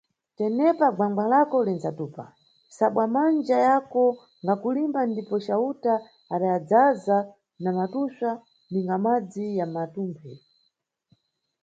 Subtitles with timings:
[0.37, 2.23] Tenepa gwanga lako linʼdzatupa,
[2.77, 4.03] sabwa manja yako
[4.43, 5.93] ngakulimba, ndipo cayuta
[6.33, 7.17] adayadaza
[7.63, 8.31] na matupswa,
[8.71, 10.31] ninga madzi ya matumphe.